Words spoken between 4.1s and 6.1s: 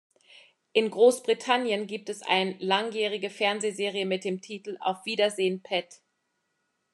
dem Titel "Auf Wiedersehen, Pet".